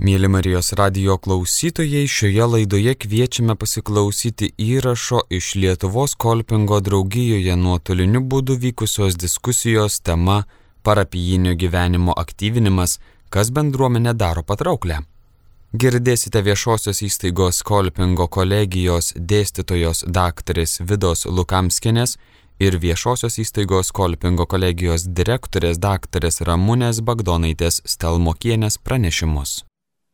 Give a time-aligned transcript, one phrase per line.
[0.00, 8.56] Mėly Marijos radio klausytojai, šioje laidoje kviečiame pasiklausyti įrašo iš Lietuvos Kolpingo draugijoje nuotoliniu būdu
[8.62, 10.38] vykusios diskusijos tema
[10.82, 12.96] parapijinio gyvenimo aktyvinimas,
[13.28, 15.02] kas bendruomenę daro patrauklę.
[15.76, 22.16] Girdėsite viešosios įstaigos Kolpingo kolegijos dėstytojos daktarės Vidos Lukamskinės
[22.58, 29.60] ir viešosios įstaigos Kolpingo kolegijos direktorės daktarės Ramūnės Bagdonaitės Stelmokienės pranešimus.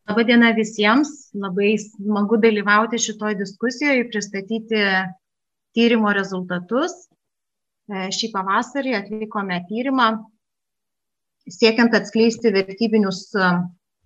[0.07, 4.83] Labadiena visiems, labai smagu dalyvauti šitoj diskusijoje, pristatyti
[5.75, 6.93] tyrimo rezultatus.
[7.87, 10.07] E, šį pavasarį atlikome tyrimą
[11.51, 13.49] siekiant atskleisti vertybinius e,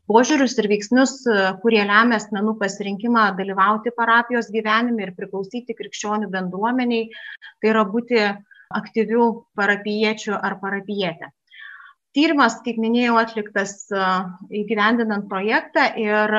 [0.09, 7.11] požiūrius ir veiksnius, e, kurie lemia asmenų pasirinkimą dalyvauti parapijos gyvenime ir priklausyti krikščionių bendruomeniai,
[7.61, 8.25] tai yra būti
[8.81, 11.29] aktyvių parapiečių ar parapietė.
[12.11, 13.85] Tyrimas, kaip minėjau, atliktas
[14.51, 16.33] įgyvendinant projektą ir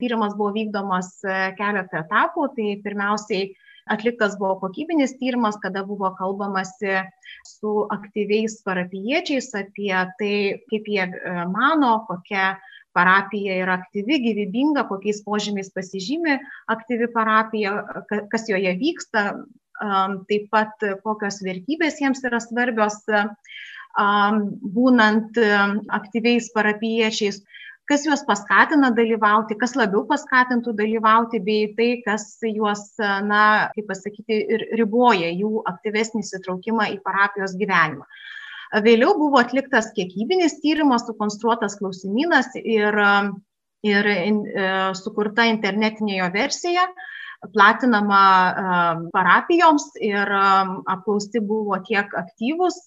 [0.00, 1.10] tyrimas buvo vykdomas
[1.58, 2.46] keletą etapų.
[2.56, 3.50] Tai pirmiausiai
[3.92, 7.02] atliktas buvo kokybinis tyrimas, kada buvo kalbamasi
[7.44, 10.34] su aktyviais parapiečiais apie tai,
[10.72, 11.06] kaip jie
[11.52, 12.56] mano, kokia
[12.96, 16.38] parapija yra aktyvi, gyvybinga, kokiais požymiais pasižymi
[16.72, 17.82] aktyvi parapija,
[18.32, 19.24] kas joje vyksta,
[19.78, 23.04] taip pat kokios vertybės jiems yra svarbios
[23.98, 25.38] būnant
[25.98, 27.40] aktyviais parapiečiais,
[27.88, 34.40] kas juos paskatina dalyvauti, kas labiau paskatintų dalyvauti, bei tai, kas juos, na, kaip pasakyti,
[34.54, 38.04] ir riboja jų aktyvesnį įsitraukimą į parapijos gyvenimą.
[38.84, 42.98] Vėliau buvo atliktas kiekybinis tyrimas, sukonstruotas klausimynas ir,
[43.88, 44.18] ir e,
[44.98, 46.84] sukurta internetinė jo versija
[47.54, 48.22] platinama
[49.12, 52.80] parapijoms ir apklausti buvo tiek aktyvus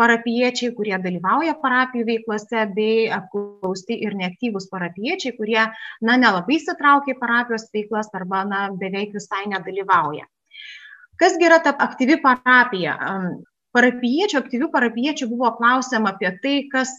[0.00, 5.60] parapiečiai, kurie dalyvauja parapijų veiklose, bei apklausti ir neaktyvūs parapiečiai, kurie,
[6.02, 10.26] na, nelabai įsitraukia į parapijos veiklas arba, na, beveik visai nedalyvauja.
[11.20, 12.96] Kasgi yra ta aktyvi parapija?
[13.74, 16.94] Parapiečių, aktyvių parapiečių buvo klausima apie tai, kas,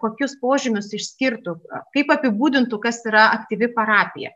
[0.00, 1.54] kokius požymius išskirtų,
[1.96, 4.32] kaip apibūdintų, kas yra aktyvi parapija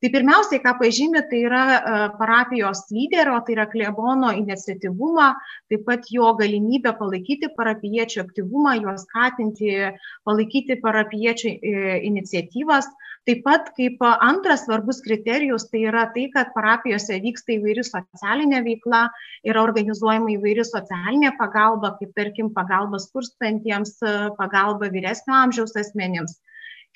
[0.00, 1.80] tai pirmiausiai ką pažymi tai yra e,
[2.16, 5.26] parapijos lyderio tai yra klebono iniciatyvumą
[5.68, 9.74] taip pat jo galimybę palaikyti parapijiečių aktyvumą juos skatinti
[10.24, 12.88] palaikyti parapijiečių e, iniciatyvas.
[13.28, 19.02] Taip pat kaip antras svarbus kriterijus tai yra tai kad parapijose vyksta įvairi socialinė veikla
[19.44, 23.98] yra organizuojama įvairi socialinė pagalba kaip tarkim pagalba skurstantiems
[24.40, 26.40] pagalba vyresnio amžiaus asmenims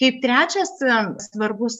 [0.02, 0.72] kaip trečias
[1.28, 1.76] svarbus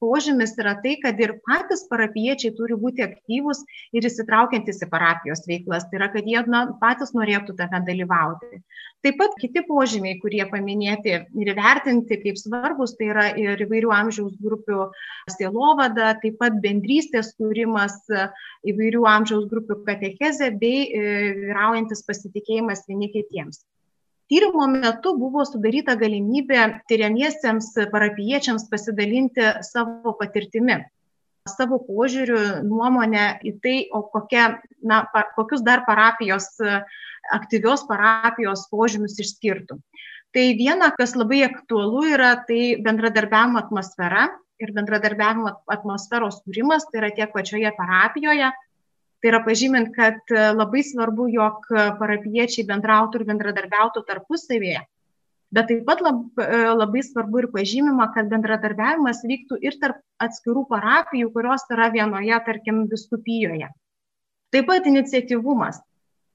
[0.00, 3.64] požymis yra tai kad ir patys parapijiečiai turi būti aktyvūs
[3.98, 5.88] ir įsitraukiantys į parapijos veiklas.
[5.88, 8.60] Tai yra kad jie na patys norėtų tame dalyvauti.
[9.02, 14.38] Taip pat kiti požymiai kurie paminėti ir įvertinti kaip svarbūs tai yra ir įvairių amžiaus
[14.42, 14.88] grupių
[15.34, 17.98] sielovada taip pat bendrystės kūrimas
[18.66, 21.02] įvairių amžiaus grupių katechezė bei e,
[21.46, 23.62] vyraujantis pasitikėjimas vieni kitiems
[24.28, 30.82] tyrimo metu buvo sudaryta galimybė tiriamiesiems parapijiečiams pasidalinti savo patirtimi
[31.48, 35.02] savo požiūriu nuomonę į tai o kokia na
[35.36, 36.50] kokius dar parapijos
[37.34, 39.78] aktyvios parapijos požymius išskirtų.
[40.34, 44.28] Tai viena kas labai aktualu yra tai bendradarbiavimo atmosfera
[44.60, 48.50] ir bendradarbiavimo atmosferos kūrimas tai yra tiek pačioje parapijoje
[49.18, 51.66] tai yra pažymint kad e, labai svarbu jog
[51.98, 54.84] parapijiečiai bendrautų ir bendradarbiautų tarpusavyje
[55.50, 60.66] bet taip pat lab, e, labai svarbu ir pažymima, kad bendradarbiavimas vyktų ir tarp atskirų
[60.68, 63.70] parapijų, kurios yra vienoje, tarkim, viskupijoje.
[64.52, 65.80] Taip pat iniciatyvumas.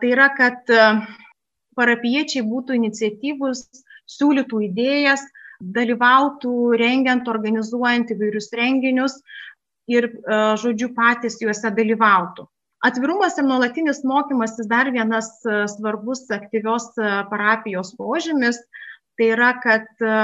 [0.02, 0.90] Tai yra, kad e,
[1.78, 3.68] parapiečiai būtų iniciatyvus,
[4.10, 5.24] siūlytų idėjas,
[5.64, 9.14] dalyvautų rengiant, organizuojant įvairius renginius
[9.88, 10.10] ir,
[10.60, 12.50] žodžiu, patys juose dalyvautų
[12.84, 18.60] atvirumas ir nuolatinis mokymasis dar vienas e, svarbus aktyvios e, parapijos požymis
[19.20, 20.16] tai yra kad e,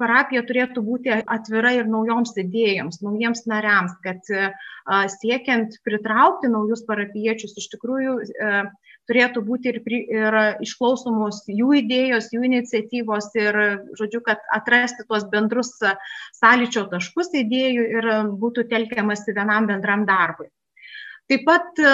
[0.00, 4.32] parapija turėtų būti atvira ir naujoms idėjoms naujiems nariams kad
[5.18, 8.16] siekiant pritraukti naujus parapijiečius iš tikrųjų
[9.10, 13.58] turėtų būti ir, ir išklausomos jų idėjos, jų iniciatyvos ir,
[13.98, 15.74] žodžiu, kad atrasti tuos bendrus
[16.38, 18.10] sąlyčio taškus idėjų ir
[18.42, 20.48] būtų telkiamasi vienam bendram darbui.
[21.30, 21.92] Taip pat e,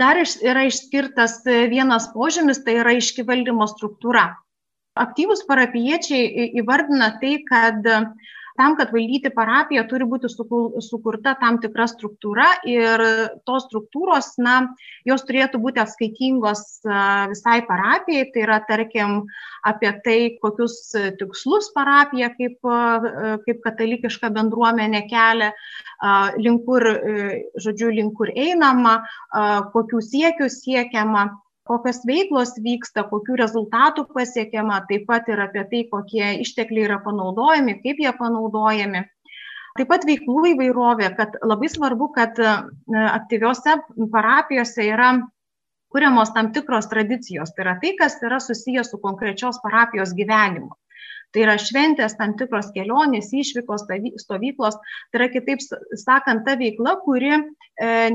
[0.00, 4.30] dar yra išskirtas vienas požymis, tai yra iški valdymo struktūra.
[4.94, 7.82] Aktyvus parapiečiai įvardina tai, kad
[8.58, 13.02] tam, kad valdyti parapiją, turi būti sukurta tam tikra struktūra ir
[13.48, 14.56] tos struktūros, na,
[15.08, 16.64] jos turėtų būti atskaitingos
[17.32, 19.24] visai parapijai, tai yra, tarkim,
[19.66, 20.78] apie tai, kokius
[21.18, 22.60] tikslus parapija kaip,
[23.46, 25.52] kaip katalikiška bendruomenė kelia,
[26.38, 26.86] link kur,
[27.58, 29.00] žodžiu, link kur einama,
[29.74, 31.30] kokių siekių siekiama
[31.68, 37.78] kokios veiklos vyksta, kokių rezultatų pasiekiama, taip pat ir apie tai, kokie ištekliai yra panaudojami,
[37.84, 39.04] kaip jie panaudojami.
[39.74, 42.50] Taip pat veiklų įvairovė, kad labai svarbu, kad e,
[42.94, 43.80] aktyviose
[44.12, 45.16] parapijose yra
[45.94, 47.50] kuriamos tam tikros tradicijos.
[47.54, 50.70] Tai yra tai, kas yra susijęs su konkrečios parapijos gyvenimu.
[51.34, 53.88] Tai yra šventės, tam tikros kelionės, išvykos,
[54.22, 54.76] stovyklos.
[55.10, 55.62] Tai yra, kitaip
[55.98, 57.40] sakant, ta veikla, kuri e,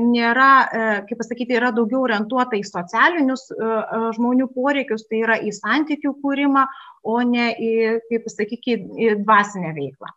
[0.00, 3.72] nėra, e, kaip pasakyti, yra daugiau orientuota į socialinius e,
[4.16, 6.64] žmonių poreikius, tai yra į santykių kūrimą,
[7.04, 7.74] o ne į,
[8.08, 10.14] kaip pasakyti, į dvasinę veiklą.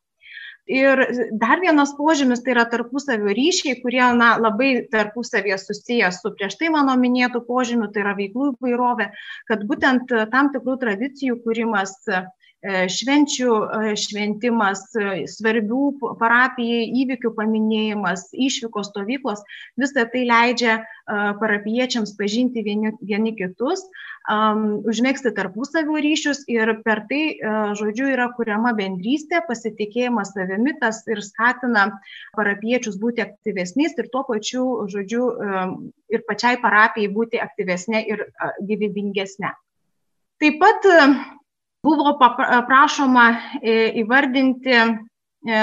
[0.72, 1.02] Ir
[1.36, 6.70] dar vienas požymis tai yra tarpusavio ryšiai, kurie na, labai tarpusavėje susiję su prieš tai
[6.72, 9.10] mano minėtų požymių, tai yra veiklų įvairovė,
[9.52, 12.22] kad būtent tam tikrų tradicijų kūrimas E,
[12.64, 19.44] švenčių e, šventimas, e, svarbių parapijai įvykių paminėjimas, išvykos stovyklos,
[19.80, 23.82] visą tai leidžia parapiečiams pažinti vieni, vieni kitus,
[24.88, 27.36] užmėgsti tarpusavio ryšius ir per tai,
[27.76, 31.90] žodžiu, yra kuriama bendrystė, pasitikėjimas savimi, tas ir skatina
[32.38, 34.64] parapiečius būti aktyvesniais ir tuo pačiu,
[34.96, 35.28] žodžiu,
[36.16, 38.24] ir pačiai parapijai būti aktyvesnė ir
[38.64, 39.52] gyvybingesnė.
[40.40, 40.88] Taip pat
[41.84, 42.16] buvo
[42.68, 43.26] prašoma
[43.62, 44.88] e, įvardinti e,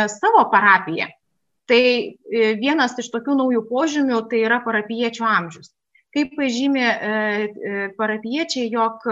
[0.09, 1.09] savo parapiją.
[1.71, 5.73] Tai e, vienas iš tokių naujų požymių tai yra parapiečių amžius.
[6.11, 6.87] Kaip pažymė
[7.95, 9.05] parapiečiai, jog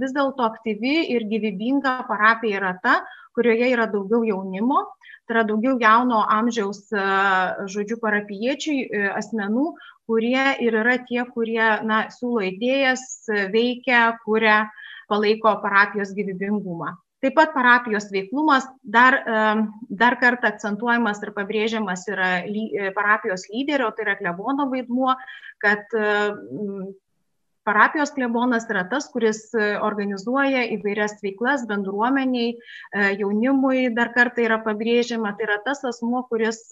[0.00, 2.94] vis dėlto aktyvi ir gyvybinga parapija yra ta,
[3.36, 4.86] kurioje yra daugiau jaunimo,
[5.28, 6.80] tai yra daugiau jauno amžiaus,
[7.68, 8.78] žodžiu, parapiečių
[9.18, 9.66] asmenų,
[10.08, 13.04] kurie ir yra tie, kurie na, siūlo idėjas,
[13.52, 14.62] veikia, kuria
[15.10, 16.94] palaiko parapijos gyvybingumą.
[17.24, 19.16] Taip pat parapijos veiklumas dar,
[19.88, 22.28] dar kartą akcentuojamas ir pabrėžiamas yra
[22.94, 25.14] parapijos lyderio, tai yra klebono vaidmuo,
[25.64, 25.96] kad
[27.66, 35.34] parapijos klebonas yra tas, kuris organizuoja įvairias veiklas bendruomeniai, e, jaunimui dar kartą yra pabrėžiama,
[35.36, 36.62] tai yra tas asmuo, kuris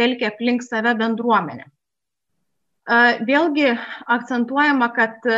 [0.00, 1.68] telkia aplink save bendruomenę.
[1.68, 3.00] E,
[3.30, 3.70] vėlgi
[4.16, 5.30] akcentuojama, kad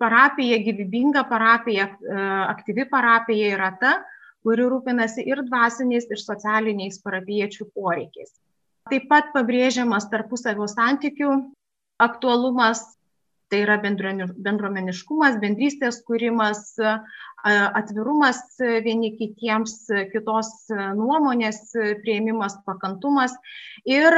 [0.00, 2.16] parapija, gyvybinga parapija, e,
[2.48, 3.94] aktyvi parapija yra ta,
[4.44, 8.34] kuri rūpinasi ir dvasiniais, ir socialiniais parapiečių poreikiais.
[8.90, 11.30] Taip pat pabrėžiamas tarpusavio santykių
[12.04, 12.82] aktualumas,
[13.48, 16.74] tai yra bendruomeniškumas, bendrystės kūrimas,
[17.44, 18.40] atvirumas
[18.84, 19.76] vieni kitiems,
[20.12, 20.50] kitos
[20.96, 23.34] nuomonės prieimimas, pakantumas
[23.84, 24.16] ir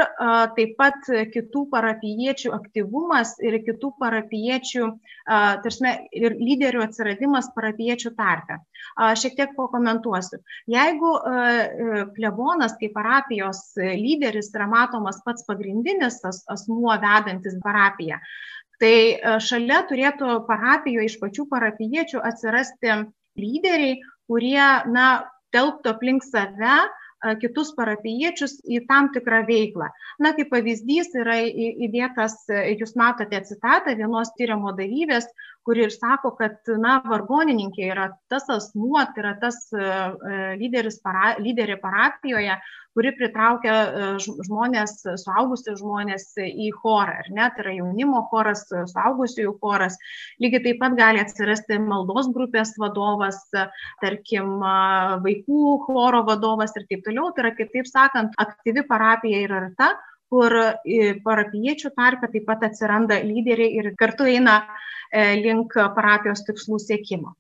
[0.56, 4.90] taip pat kitų parapiečių aktyvumas ir kitų parapiečių,
[5.26, 8.61] tarsi ir lyderių atsiradimas parapiečių tarpe.
[9.19, 10.38] Šiek tiek pakomentuosiu.
[10.70, 11.17] Jeigu
[12.17, 18.20] klebonas kaip parapijos lyderis yra matomas pats pagrindinis asmuo vedantis parapiją,
[18.82, 18.96] Tai
[19.40, 23.00] šalia turėtų parapijoje iš pačių parapiečių atsirasti
[23.40, 23.96] lyderiai,
[24.28, 25.08] kurie, na,
[25.55, 26.76] telktų aplink save
[27.40, 29.88] kitus parapiečius į tam tikrą veiklą.
[30.23, 32.43] Na, kaip pavyzdys yra įdėtas,
[32.76, 35.26] jūs matote citatą vienos tyrimo dalyvės,
[35.67, 39.59] kuri ir sako, kad, na, vargonininkė yra tas asmuo, tai yra tas
[40.61, 42.55] lyderis, para, lyderė parapijoje,
[42.97, 44.07] kuri pritraukia e,
[44.47, 49.99] žmonės, suaugusius žmonės į chorą, ar ne, tai yra jaunimo choras, suaugusiųjų choras.
[50.40, 53.43] Lygiai taip pat gali atsirasti maldos grupės vadovas,
[54.00, 54.57] tarkim,
[55.26, 57.29] vaikų choro vadovas ir taip toliau.
[57.37, 59.93] Tai yra, kitaip sakant, aktyvi parapija yra ta,
[60.33, 60.54] kur
[61.25, 67.37] parapiečių tarpe taip pat atsiranda lyderiai ir kartu eina e, link parapijos tikslų siekimo.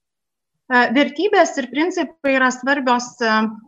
[0.66, 3.12] Vertybės ir principai yra svarbios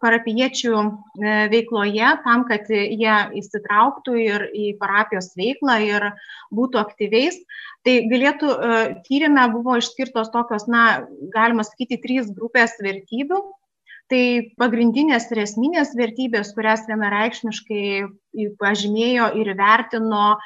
[0.03, 6.09] parapiečių e, veikloje tam, kad jie įsitrauktų ir į parapijos veiklą ir
[6.51, 7.39] būtų aktyviais.
[7.87, 13.39] Tai galėtų, e, tyrimė buvo išskirtos tokios, na, galima sakyti, trys grupės vertybių.
[14.09, 14.25] Tai
[14.57, 17.83] pagrindinės ir esminės vertybės, kurias vienareikšmiškai
[18.61, 20.39] pažymėjo ir vertino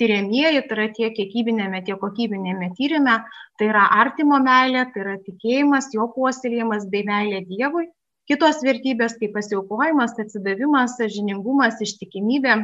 [0.00, 3.18] tyriamieji, tai yra tiek kiekybinėme, tiek kokybinėme tyrimė,
[3.60, 7.90] tai yra artimo meilė, tai yra tikėjimas, jo puoselėjimas bei meilė Dievui.
[8.30, 12.62] Kitos vertybės kaip pasiaukojimas, atsidavimas, sažiningumas, ištikimybė,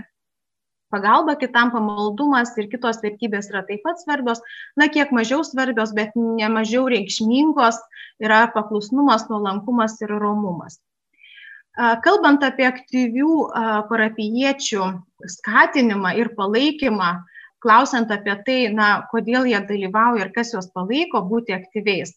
[0.93, 4.43] pagalba kitam pamaldumas ir kitos vertybės yra taip pat svarbios,
[4.77, 7.81] na kiek mažiau svarbios, bet nemažiau reikšmingos
[8.25, 10.81] yra paklusnumas, nuolankumas ir romumas.
[12.03, 13.35] Kalbant apie aktyvių
[13.91, 14.87] parapiečių
[15.37, 17.13] skatinimą ir palaikymą,
[17.63, 22.17] klausiant apie tai, na, kodėl jie dalyvauja ir kas juos palaiko būti aktyviais,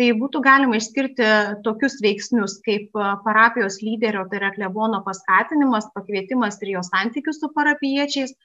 [0.00, 1.28] tai būtų galima išskirti
[1.64, 2.92] tokius veiksnius kaip
[3.24, 8.36] parapijos lyderio, tai yra klebono paskatinimas, pakvietimas ir jo santykius su parapiečiais.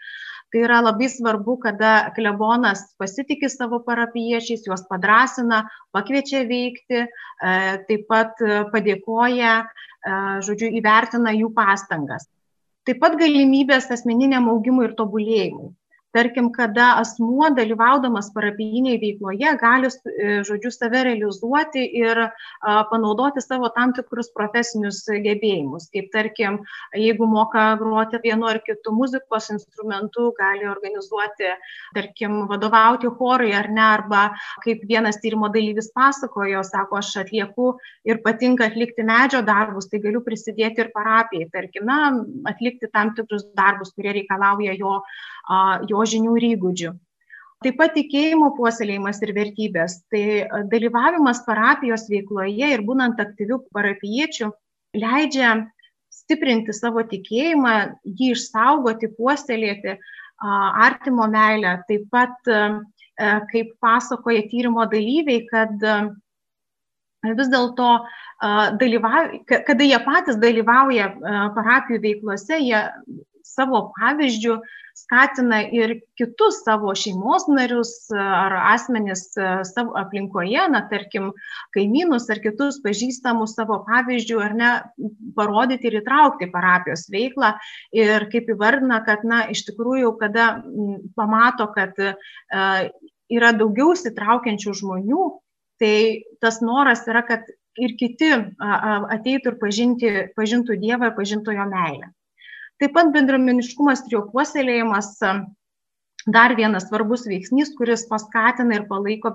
[0.47, 7.01] Tai yra labai svarbu, kada klebonas pasitikė savo parapiečiais, juos padrasina, pakviečia veikti,
[7.89, 8.39] taip pat
[8.71, 9.57] padėkoja
[10.47, 12.29] žodžiu, įvertina jų pastangas.
[12.87, 15.73] Taip pat galimybės asmeniniam augimui ir tobulėjimui
[16.15, 22.23] tarkim kada asmuo dalyvaudamas parapijinėje veikloje gali, e, žodžiu, save realizuoti ir
[22.91, 25.89] panaudoti savo tam tikrus profesinius gebėjimus.
[25.93, 26.59] Kaip tarkim,
[26.95, 31.51] jeigu moka groti vienu ar kitu muzikos instrumentu, gali organizuoti,
[31.95, 34.23] tarkim, vadovauti chorai ar ne, arba
[34.65, 37.73] kaip vienas tyrimo dalyvis pasakojo, sako, aš atlieku
[38.07, 41.99] ir patinka atlikti medžio darbus, tai galiu prisidėti ir parapijai, tarkim, na,
[42.49, 45.01] atlikti tam tikrus darbus, kurie reikalauja jo
[45.89, 46.91] jo žinių ir įgūdžių.
[47.65, 49.97] Taip pat tikėjimo puoselėjimas ir vertybės.
[50.13, 50.23] Tai
[50.69, 54.51] dalyvavimas parapijos veikloje ir būnant aktyvių parapiečių
[54.93, 55.55] leidžia
[56.13, 57.73] stiprinti savo tikėjimą,
[58.05, 59.97] jį išsaugoti, puoselėti,
[60.85, 61.79] artimo meilę.
[61.89, 62.37] Taip pat,
[63.51, 65.81] kaip pasakoja tyrimo dalyviai, kad
[67.25, 67.89] vis dėlto,
[68.39, 71.09] kada jie patys dalyvauja
[71.57, 72.85] parapijų veiklose, jie
[73.55, 74.57] savo pavyzdžių
[74.97, 79.27] skatina ir kitus savo šeimos narius ar asmenis
[79.69, 81.29] savo aplinkoje, na, tarkim,
[81.75, 84.71] kaimynus ar kitus pažįstamus savo pavyzdžių, ar ne,
[85.37, 87.53] parodyti ir įtraukti parapijos veiklą.
[87.95, 90.49] Ir kaip įvardina, kad, na, iš tikrųjų, kada
[91.19, 95.29] pamato, kad yra daugiau sitraukiančių žmonių,
[95.77, 95.95] tai
[96.41, 97.45] tas noras yra, kad
[97.77, 102.09] ir kiti ateitų ir pažinti, pažintų Dievą ir pažintų jo meilę.
[102.77, 105.15] Taip pat bendruomeniškumas ir jo puoselėjimas
[106.27, 109.31] dar vienas svarbus veiksnys, kuris paskatina ir palaiko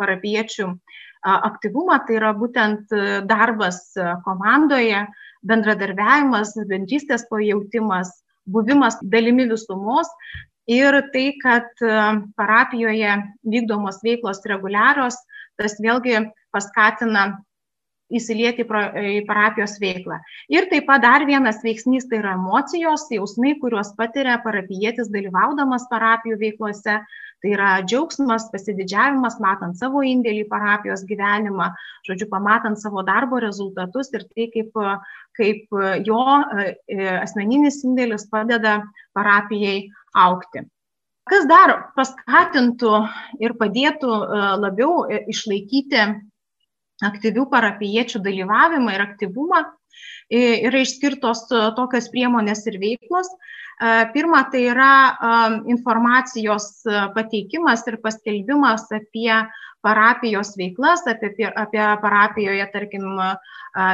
[0.00, 0.66] parapiečių
[1.22, 2.92] aktyvumą, tai yra būtent
[3.30, 3.80] darbas
[4.26, 5.06] komandoje,
[5.46, 8.10] bendradarbiavimas, bendrystės pajautimas,
[8.50, 10.10] buvimas dalimi visumos
[10.68, 11.70] ir tai, kad
[12.36, 13.14] parapijoje
[13.46, 15.16] vykdomos veiklos reguliarios,
[15.58, 17.38] tas vėlgi paskatina
[18.14, 20.18] įsilieti į parapijos veiklą.
[20.52, 26.38] Ir taip pat dar vienas veiksnys tai yra emocijos, jausmai, kuriuos patiria parapietis dalyvaudamas parapijų
[26.40, 27.00] veiklose.
[27.38, 31.68] Tai yra džiaugsmas, pasididžiavimas, matant savo indėlį į parapijos gyvenimą,
[32.08, 34.74] žodžiu, pamatant savo darbo rezultatus ir tai, kaip,
[35.38, 36.24] kaip jo
[36.58, 36.72] e,
[37.20, 38.80] asmeninis indėlis padeda
[39.14, 39.84] parapijai
[40.18, 40.64] aukti.
[41.28, 42.92] Kas dar paskatintų
[43.44, 46.04] ir padėtų e, labiau e, išlaikyti
[47.04, 49.62] aktyvių parapiečių dalyvavimą ir aktyvumą
[50.28, 53.30] yra išskirtos tokios priemonės ir veiklos.
[54.12, 54.92] Pirma, tai yra
[55.70, 56.82] informacijos
[57.14, 59.30] pateikimas ir paskelbimas apie
[59.86, 63.06] parapijos veiklas, apie, apie parapijoje, tarkim,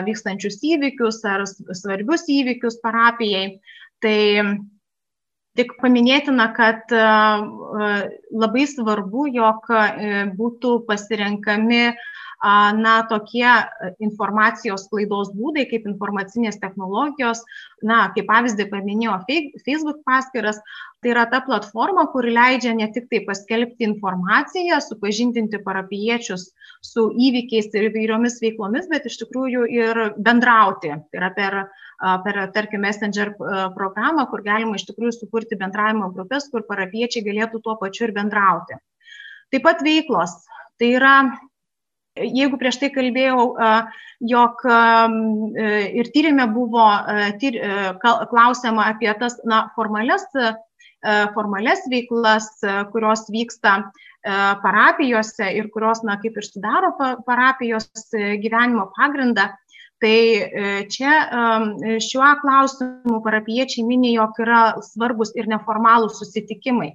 [0.06, 3.58] vykstančius įvykius ar svarbius įvykius parapijai.
[4.00, 4.18] Tai
[5.54, 6.88] tik paminėtina, kad
[8.32, 9.68] labai svarbu, jog
[10.40, 11.92] būtų pasirenkami
[12.76, 13.48] na, tokie
[14.04, 17.40] informacijos klaidos būdai, kaip informacinės technologijos,
[17.82, 19.14] na, kaip pavyzdį paminėjo
[19.64, 20.60] Facebook paskiras,
[21.00, 26.50] tai yra ta platforma, kuri leidžia ne tik tai paskelbti informaciją, supažindinti parapiečius
[26.84, 30.92] su įvykiais ir įvairiomis veiklomis, bet iš tikrųjų ir bendrauti.
[31.10, 31.58] Tai yra per,
[32.26, 33.34] per tarkim, Messenger
[33.76, 38.80] programą, kur galima iš tikrųjų sukurti bendravimo grupės, kur parapiečiai galėtų tuo pačiu ir bendrauti.
[39.52, 40.40] Taip pat veiklos.
[40.80, 41.16] Tai yra
[42.14, 43.44] Jeigu prieš tai kalbėjau,
[44.22, 44.74] jog e,
[45.98, 46.84] ir tyrimė buvo
[47.42, 47.88] tyr, e,
[48.30, 50.22] klausima apie tas na, formales,
[51.34, 52.46] formales veiklas,
[52.92, 53.74] kurios vyksta
[54.62, 56.94] parapijose ir kurios, na, kaip ir sudaro
[57.26, 59.50] parapijos gyvenimo pagrindą,
[60.02, 61.12] Tai e, čia
[62.02, 66.90] šiuo klausimu parapiečiai minė, jog yra svarbus ir neformalūs susitikimai.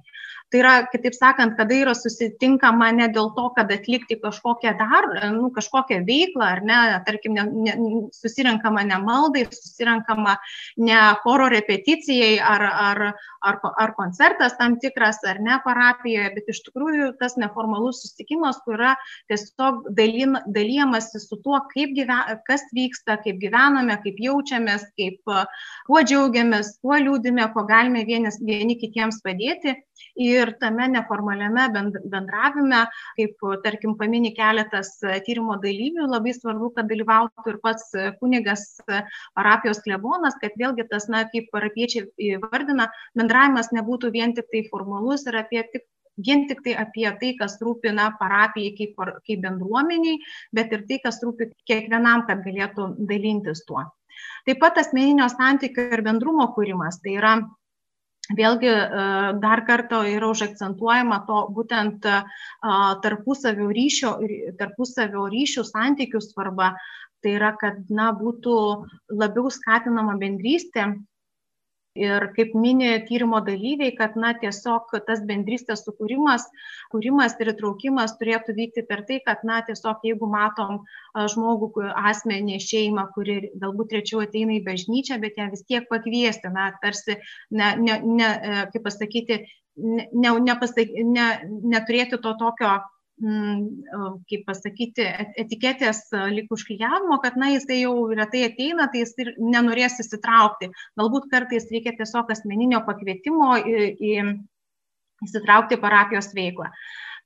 [0.50, 5.50] Tai yra, kitaip sakant, kada yra susitinkama ne dėl to, kad atlikti kažkokią dar, nu,
[5.54, 7.74] kažkokią veiklą, ar ne, tarkim, ne, ne,
[8.16, 10.34] susirinkama ne maldai, susirinkama
[10.82, 13.02] ne choro repeticijai ar, ar,
[13.46, 18.74] ar, ar koncertas tam tikras, ar ne parapijoje, bet iš tikrųjų tas neformalus susitikimas, kur
[18.80, 18.96] yra
[19.30, 25.22] tiesiog dalin, dalyjamasi su tuo, kaip gyven, kas vyksta, kaip gyvename, kaip jaučiamės, kaip
[25.86, 29.78] kuo džiaugiamės, kuo liūdime, ko galime vienis, vieni kitiems padėti.
[30.20, 32.82] Ir ir tame neformaliame bendravime,
[33.18, 40.38] kaip tarkim pamini keletas tyrimo dalyvių, labai svarbu, kad dalyvautų ir pats kunigas parapijos klebonas,
[40.42, 45.64] kad vėlgi tas, na, kaip parapiečiai įvardina, bendravimas nebūtų vien tik tai formalus ir apie
[45.72, 45.88] tik
[46.26, 50.18] vien tik tai apie tai, kas rūpina parapijai kaip, kaip bendruomeniai,
[50.52, 53.86] bet ir tai, kas rūpi kiekvienam, kad galėtų dalintis tuo.
[54.44, 57.34] Taip pat asmeninio santykio ir bendrumo kūrimas, tai yra
[58.36, 58.86] vėlgi e,
[59.42, 62.22] dar kartą yra užakcentuojama to būtent e,
[63.04, 64.14] tarpusavio ryšio,
[64.60, 66.74] tarpusavio ryšių santykių svarba.
[67.20, 68.52] Tai yra, kad na, būtų
[69.12, 70.86] labiau skatinama bendrystė,
[72.00, 76.46] Ir kaip minė tyrimo dalyviai, kad na, tiesiog tas bendrystės sukūrimas,
[76.92, 80.82] kūrimas ir įtraukimas turėtų vykti per tai, kad na, tiesiog jeigu matom
[81.34, 86.70] žmogų, asmenį, šeimą, kuri galbūt rečiau ateina į bažnyčią, bet ją vis tiek pakviesti, na,
[86.82, 87.18] tarsi,
[87.50, 88.30] ne, ne, ne,
[88.72, 89.42] kaip pasakyti,
[89.76, 90.56] ne, ne,
[91.12, 91.28] ne,
[91.76, 92.78] neturėti to tokio
[93.20, 95.04] kaip pasakyti,
[95.40, 100.70] etiketės lik užklyjavimo, kad, na, jisai jau retai ateina, tai jis ir nenorės įsitraukti.
[101.00, 104.14] Galbūt kartais reikia tiesiog asmeninio pakvietimo į, į
[105.26, 106.70] įsitraukti parapijos veiklą.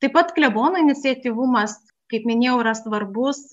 [0.02, 1.78] Taip pat klebono iniciatyvumas,
[2.10, 3.46] kaip minėjau, yra svarbus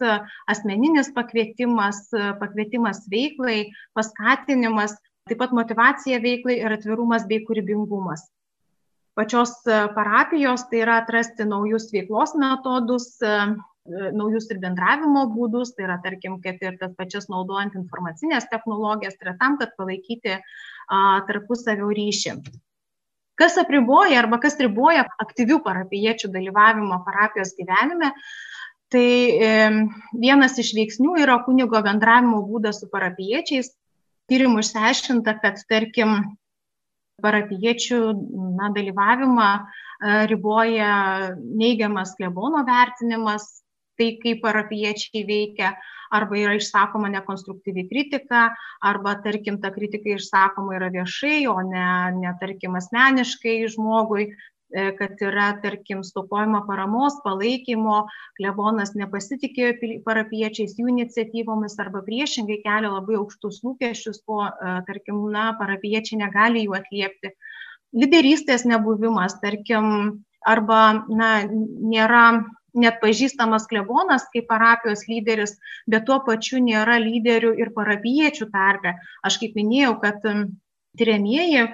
[0.50, 2.08] asmeninis pakvietimas,
[2.42, 4.98] pakvietimas veiklai, paskatinimas,
[5.30, 8.26] taip pat motivacija veiklai ir atvirumas bei kūrybingumas
[9.22, 15.76] pačios e, parapijos, tai yra atrasti naujus veiklos metodus, e, e, naujus ir bendravimo būdus,
[15.78, 20.40] tai yra, tarkim, kad ir tas pačias naudojant informacinės technologijas, tai yra tam, kad palaikyti
[21.28, 22.34] tarpusavio ryšį.
[23.40, 28.12] Kas apriboja arba kas riboja aktyvių parapiečių dalyvavimo parapijos gyvenime,
[28.92, 29.06] tai
[30.20, 33.72] vienas iš veiksnių yra kunigo bendravimo būdas su parapiečiais.
[34.28, 36.36] Tyrimų išsiaiškinta, kad, tarkim,
[37.24, 38.00] parapiečių
[38.58, 39.64] na, dalyvavimą e,
[40.32, 40.94] riboja
[41.38, 43.48] neigiamas klebono vertinimas,
[44.00, 45.76] tai kaip parapiečiai veikia,
[46.12, 48.50] arba yra išsakoma nekonstruktyvi kritika,
[48.84, 51.88] arba, tarkim, ta kritika išsakoma yra viešai, o ne,
[52.18, 54.32] ne tarkim, asmeniškai žmogui.
[54.72, 58.06] E, kad yra, tarkim, stokojama paramos, palaikymo,
[58.40, 59.74] klebonas nepasitikė
[60.06, 66.64] parapiečiais, jų iniciatyvomis arba priešingai kelia labai aukštus lūkesčius, ko, e, tarkim, na, parapiečiai negali
[66.64, 67.34] jų atliepti.
[67.92, 70.82] Liderystės nebuvimas, tarkim, arba,
[71.12, 72.26] na, nėra
[72.72, 75.58] net pažįstamas klebonas kaip parapijos lyderis,
[75.92, 78.96] bet tuo pačiu nėra lyderių ir parapiečių tarpe.
[79.28, 80.24] Aš kaip minėjau, kad
[81.00, 81.70] Tyriamieji,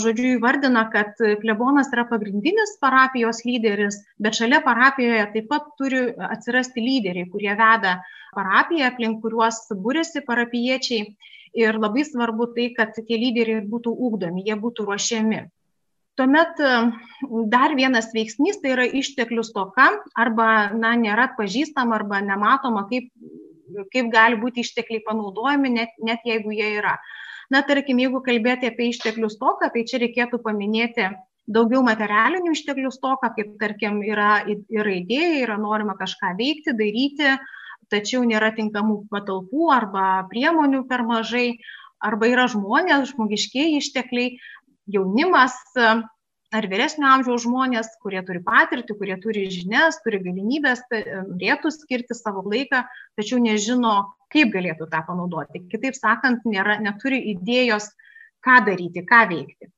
[0.00, 6.80] žodžiu, įvardina, kad klebonas yra pagrindinis parapijos lyderis, bet šalia parapijoje taip pat turi atsirasti
[6.80, 7.98] lyderiai, kurie veda
[8.32, 11.12] parapiją, aplink kuriuos būrėsi parapiečiai.
[11.52, 15.42] Ir labai svarbu tai, kad tie lyderiai būtų ūkdomi, jie būtų ruošiami.
[16.16, 16.60] Tuomet
[17.52, 23.12] dar vienas veiksnys tai yra išteklių stoka arba na, nėra pažįstama arba nematoma, kaip,
[23.92, 26.96] kaip gali būti ištekliai panaudojami, net, net jeigu jie yra.
[27.52, 31.10] Na, tarkim, jeigu kalbėti apie išteklių stoką, tai čia reikėtų paminėti
[31.52, 37.34] daugiau materialinių išteklių stoką, kaip tarkim yra, yra idėja, yra norima kažką veikti, daryti,
[37.92, 41.58] tačiau nėra tinkamų patalpų arba priemonių per mažai,
[42.00, 44.38] arba yra žmonės, žmogiškiai ištekliai,
[44.96, 45.58] jaunimas,
[46.52, 51.72] ar vyresnio amžiaus žmonės, kurie turi patirtį, kurie turi žinias, turi galimybės, tai, e, norėtų
[51.72, 52.84] skirti savo laiką,
[53.18, 55.64] tačiau nežino, kaip galėtų tą panaudoti.
[55.72, 57.88] Kitaip sakant, nėra, neturi idėjos,
[58.44, 59.70] ką daryti, ką veikti.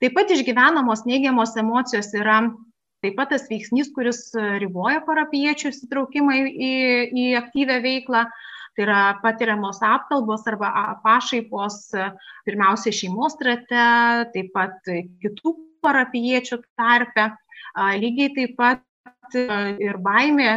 [0.00, 2.40] Taip pat išgyvenamos neigiamos emocijos yra
[3.04, 4.28] taip pat tas veiksnys, kuris
[4.60, 6.72] riboja parapiečių įsitraukimą į,
[7.12, 8.26] į aktyvę veiklą.
[8.76, 11.78] Tai yra patiriamos apkalbos arba pašaipos
[12.44, 13.86] pirmiausia šeimos rate,
[14.34, 14.76] taip pat
[15.24, 15.54] kitų
[15.86, 17.30] parapiečių tarpe.
[18.02, 20.50] Lygiai taip pat ir baimė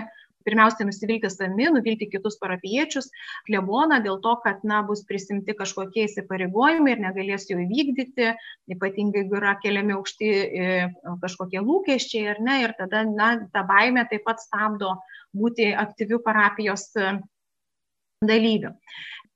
[0.50, 3.10] pirmiausia nusivilti savimi, nuvilti kitus parapiečius,
[3.48, 8.32] kleboną dėl to, kad na, bus prisimti kažkokie įsipareigojimai ir negalės jų įvykdyti,
[8.76, 10.70] ypatingai jeigu yra keliami aukšti e,
[11.24, 14.96] kažkokie lūkesčiai ar ne, ir tada na, ta baimė taip pat stabdo
[15.36, 17.18] būti aktyvių parapijos e,
[18.26, 18.74] dalyvių.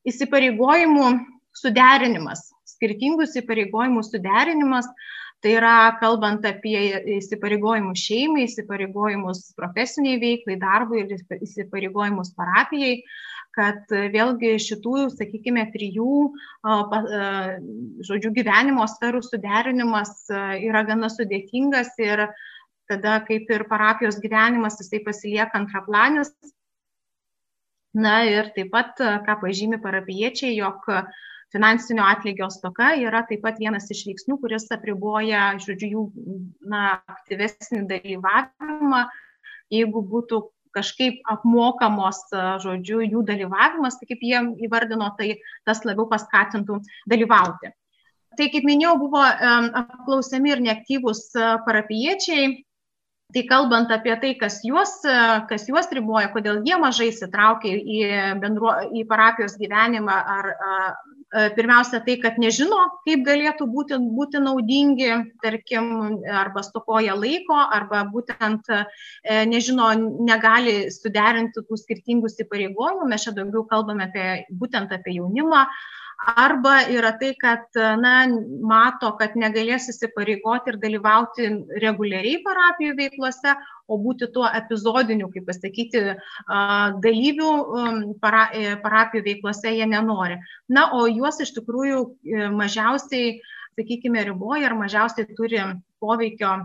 [0.09, 1.09] Įsipareigojimų
[1.55, 4.89] suderinimas, skirtingų įsipareigojimų suderinimas
[5.43, 6.77] Tai yra kalbant apie
[7.17, 13.01] įsipareigojimus šeimai, įsipareigojimus profesiniai veiklai, darbui ir įsipareigojimus parapijai,
[13.53, 16.15] kad vėlgi šitų, sakykime, trijų,
[18.07, 22.25] žodžių, gyvenimo sferų suderinimas yra gana sudėtingas ir
[22.89, 26.31] tada kaip ir parapijos gyvenimas jisai pasilieka antraplanis,
[27.93, 30.87] Na ir taip pat, ką pažymi parapiečiai, jog
[31.53, 36.03] finansinio atlygio stoka yra taip pat vienas iš veiksnių, kuris apriboja, žodžiu, jų
[36.69, 39.05] na, aktyvesnį dalyvavimą.
[39.73, 40.41] Jeigu būtų
[40.73, 42.25] kažkaip apmokamos,
[42.63, 45.37] žodžiu, jų dalyvavimas, tai kaip jie įvardino, tai
[45.67, 47.73] tas labiau paskatintų dalyvauti.
[48.33, 51.27] Tai kaip minėjau, buvo apklausiami ir neaktyvūs
[51.67, 52.63] parapiečiai,
[53.33, 54.91] Tai kalbant apie tai, kas juos,
[55.49, 58.01] kas juos riboja, kodėl jie mažai įsitraukia į,
[58.43, 60.49] bendruo, į parapijos gyvenimą, ar
[61.55, 65.09] pirmiausia tai, kad nežino, kaip galėtų būti, būti naudingi,
[65.41, 65.89] tarkim,
[66.29, 68.83] arba stokoja laiko, arba būtent e,
[69.49, 69.89] nežino,
[70.27, 73.09] negali suderinti tų skirtingų įsipareigojimų.
[73.09, 74.27] Mes čia daugiau kalbame apie,
[74.61, 75.65] būtent apie jaunimą
[76.25, 78.13] arba yra tai, kad na,
[78.63, 81.49] mato, kad negalės įsipareigoti ir dalyvauti
[81.83, 83.55] reguliariai parapijų veiklose,
[83.91, 86.03] o būti tuo epizodiniu, kaip pasakyti,
[87.03, 90.39] dalyvių um, para, e, parapijų veiklose jie nenori.
[90.71, 93.41] Na, o juos iš tikrųjų e, mažiausiai,
[93.77, 95.59] sakykime, riboja ar mažiausiai turi
[96.03, 96.55] poveikio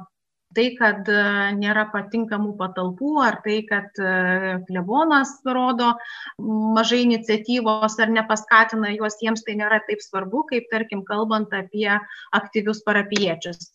[0.57, 1.23] tai, kad e,
[1.59, 5.93] nėra patinkamų patalpų, ar tai, kad e, klebonas rodo
[6.39, 11.91] mažai iniciatyvos ar nepaskatina juos, jiems tai nėra taip svarbu, kaip tarkim kalbant apie
[12.37, 13.73] aktyvius parapiečius.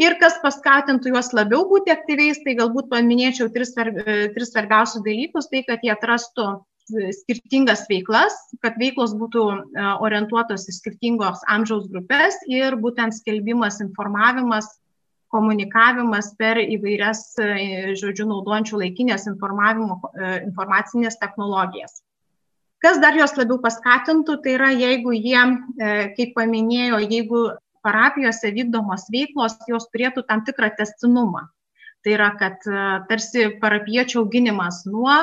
[0.00, 5.48] Ir kas paskatintų juos labiau būti aktyviais, tai galbūt paminėčiau tris, e, tris svarbiausius dalykus,
[5.52, 6.50] tai kad jie atrastų
[6.90, 9.42] skirtingas veiklas, kad veiklos būtų
[10.02, 14.66] orientuotos į skirtingos amžiaus grupės ir būtent skelbimas, informavimas
[15.30, 22.02] komunikavimas per įvairias, e, žodžiu, naudojančių laikinės e, informacinės technologijas.
[22.80, 27.44] Kas dar juos labiau paskatintų, tai yra jeigu jie, e, kaip paminėjo, jeigu
[27.84, 31.46] parapijose vykdomos veiklos, jos turėtų tam tikrą testinumą.
[32.00, 32.64] Tai yra, kad
[33.08, 35.18] tarsi parapiečių auginimas nuo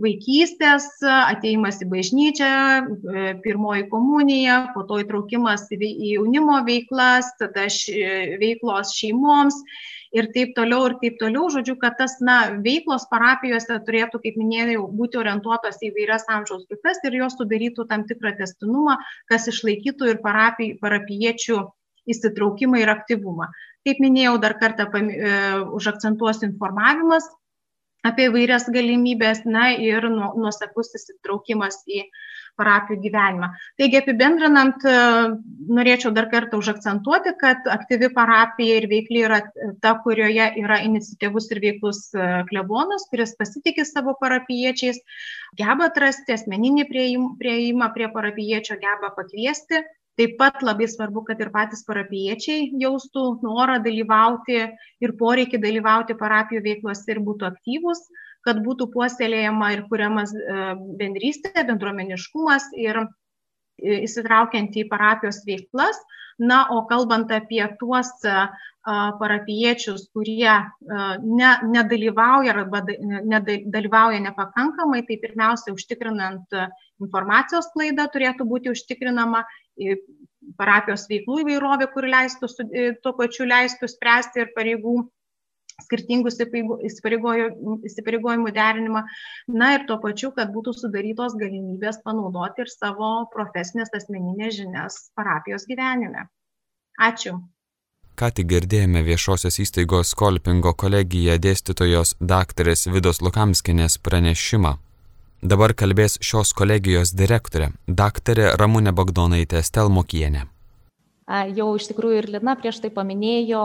[0.00, 5.80] vaikystės, ateimas į bažnyčią, e, pirmoji komunija, po to įtraukimas į
[6.14, 7.66] jaunimo veiklas, tada
[8.42, 9.58] veiklos šeimoms
[10.16, 11.48] ir taip toliau ir taip toliau.
[11.54, 17.02] Žodžiu, kad tas na, veiklos parapijose turėtų, kaip minėjau, būti orientuotos į vairias amžiaus grupės
[17.04, 18.98] ir jos sudarytų tam tikrą testinumą,
[19.30, 21.60] kas išlaikytų ir parapij, parapiečių
[22.10, 23.50] įsitraukimą ir aktyvumą.
[23.86, 25.36] Kaip minėjau, dar kartą e,
[25.78, 27.28] užakcentuosiu informavimas,
[28.06, 32.04] apie įvairias galimybės, na ir nuoseklus įsitraukimas į
[32.60, 33.48] parapijų gyvenimą.
[33.80, 34.94] Taigi apibendrinant, e,
[35.78, 39.40] norėčiau dar kartą užakcentuoti, kad aktyvi parapija ir veikli yra
[39.84, 45.00] ta, kurioje yra iniciatyvus ir veiklus e, klebonas, kuris pasitikė savo parapiečiais,
[45.60, 49.84] geba atrasti asmeninį prieimą prie parapiečio, geba pakviesti
[50.20, 54.58] Taip pat labai svarbu, kad ir patys parapiečiai jaustų norą dalyvauti
[55.00, 58.02] ir poreikį dalyvauti parapijų veiklose ir būtų aktyvus,
[58.44, 60.56] kad būtų puoselėjama ir kuriamas e,
[61.00, 63.06] bendrystė, bendruomeniškumas ir e,
[64.02, 65.96] įsitraukiant į parapijos veiklas.
[66.40, 68.36] Na, o kalbant apie tuos e,
[69.20, 70.52] parapiečius, kurie
[71.20, 76.56] ne, nedalyvauja arba nedalyvauja nepakankamai, tai pirmiausia, užtikrinant
[77.00, 79.44] informacijos klaida turėtų būti užtikrinama
[80.58, 82.50] parapijos veiklų įvairovė, kur leistų,
[83.04, 84.94] tuo pačiu leistų spręsti ir pareigų
[85.84, 86.32] skirtingų
[86.88, 89.04] įsipareigojimų derinimą.
[89.60, 95.66] Na ir tuo pačiu, kad būtų sudarytos galimybės panaudoti ir savo profesinės asmeninės žinias parapijos
[95.70, 96.28] gyvenime.
[97.00, 97.38] Ačiū.
[98.20, 104.76] Ką tik girdėjome viešosios įstaigos Kolpingo kolegija dėstytojos daktarės Vidos Lukamskinės pranešimą
[105.40, 110.42] Dabar kalbės šios kolegijos direktorė, daktarė Ramūnė Bagdonaitė Stelmokienė.
[111.56, 113.62] Jau iš tikrųjų ir Lina prieš tai paminėjo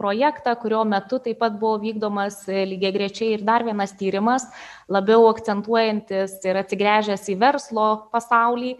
[0.00, 4.48] projektą, kurio metu taip pat buvo vykdomas e, lygiai grečiai ir dar vienas tyrimas,
[4.88, 8.72] labiau akcentuojantis ir atsigręžęs į verslo pasaulį.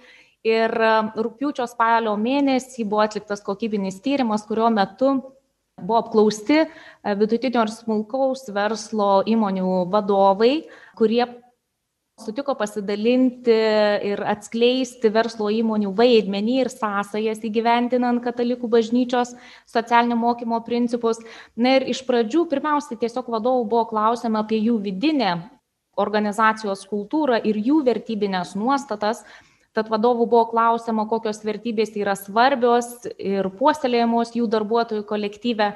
[0.49, 0.73] Ir
[1.13, 5.13] rūpiučio spalio mėnesį buvo atliktas kokybinis tyrimas, kurio metu
[5.77, 6.63] buvo apklausti
[7.21, 10.55] vidutinio ir smulkaus verslo įmonių vadovai,
[10.97, 11.25] kurie
[12.21, 13.55] sutiko pasidalinti
[14.11, 19.35] ir atskleisti verslo įmonių vaidmenį ir sąsajas įgyvendinant katalikų bažnyčios
[19.71, 21.19] socialinio mokymo principus.
[21.57, 25.35] Na ir iš pradžių pirmiausia tiesiog vadovų buvo klausima apie jų vidinę
[25.99, 29.25] organizacijos kultūrą ir jų vertybinės nuostatas.
[29.75, 35.73] Tad vadovų buvo klausima, kokios vertybės yra svarbios ir puoselėjamos jų darbuotojų kolektyve.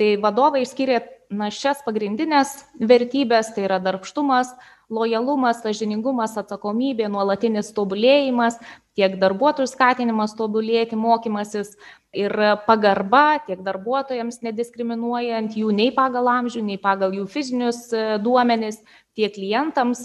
[0.00, 1.02] Tai vadovai išskiria
[1.36, 4.52] na, šias pagrindinės vertybės, tai yra darbštumas,
[4.92, 8.58] lojalumas, sažiningumas, atsakomybė, nuolatinis tobulėjimas,
[8.98, 11.74] tiek darbuotojų skatinimas tobulėti, mokymasis
[12.12, 12.34] ir
[12.66, 18.82] pagarba tiek darbuotojams nediskriminuojant jų nei pagal amžių, nei pagal jų fizinius e, duomenis,
[19.16, 20.04] tiek klientams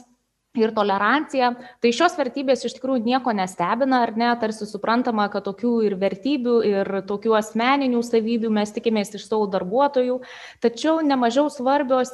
[0.66, 1.52] ir tolerancija.
[1.84, 6.58] Tai šios vertybės iš tikrųjų nieko nestebina, ar ne, tarsi suprantama, kad tokių ir vertybių,
[6.72, 10.20] ir tokių asmeninių savybių mes tikimės iš savo darbuotojų,
[10.64, 12.14] tačiau nemažiau svarbios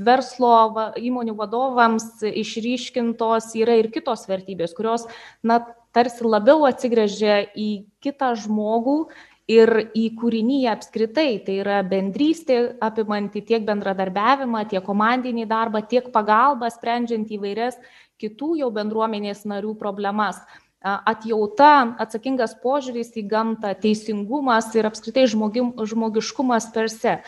[0.00, 5.06] verslo va, įmonių vadovams išryškintos yra ir kitos vertybės, kurios,
[5.44, 5.60] na,
[5.94, 7.70] tarsi labiau atsigrėžia į
[8.04, 9.10] kitą žmogų
[9.50, 11.30] ir į kūrinyje apskritai.
[11.46, 17.78] Tai yra bendrystė apimanti tiek bendradarbiavimą, tiek komandinį darbą, tiek pagalbą sprendžiant įvairias
[18.20, 20.42] kitų jau bendruomenės narių problemas
[20.80, 27.18] atjauta, atsakingas požiūris į gamtą, teisingumas ir apskritai žmogim, žmogiškumas per se.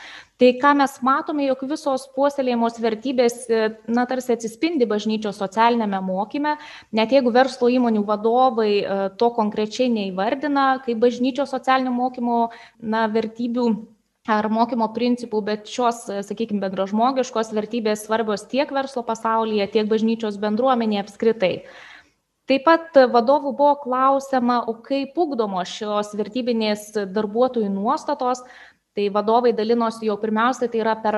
[0.42, 6.56] Tai ką mes matome, jog visos puoselėjimos vertybės, e, na, tarsi atsispindi bažnyčios socialinėme mokyme,
[6.98, 12.40] net jeigu verslo įmonių vadovai e, to konkrečiai neįvardina, kaip bažnyčios socialinio mokymo,
[12.82, 13.68] na, vertybių
[14.34, 20.42] ar mokymo principų, bet šios, e, sakykime, bendražmogiškos vertybės svarbios tiek verslo pasaulyje, tiek bažnyčios
[20.42, 21.54] bendruomenėje apskritai.
[22.50, 28.42] Taip pat vadovų buvo klausiama, o kaip ugdomos šios vertybinės darbuotojų nuostatos,
[28.92, 31.16] Tai vadovai dalinosi jau pirmiausia, tai yra per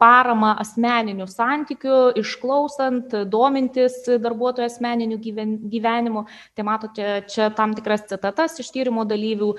[0.00, 6.24] paramą asmeninių santykių, išklausant, domintis darbuotojų asmeniniu gyvenimu.
[6.58, 9.52] Tai matote čia tam tikras citatas iš tyrimo dalyvių,